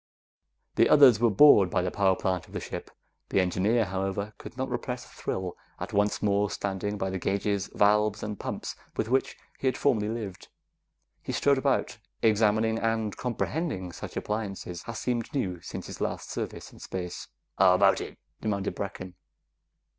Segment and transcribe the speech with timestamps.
[0.77, 2.89] The others were bored by the power plant of the ship.
[3.29, 7.19] The engineer, however, could not repress a thrill at once more standing surrounded by the
[7.19, 10.47] gauges, valves, and pumps with which he had formerly lived.
[11.21, 16.73] He strode about, examining and comprehending such appliances as seemed new since his last service
[16.73, 17.27] in space.
[17.59, 19.13] "How about it?" demanded Brecken.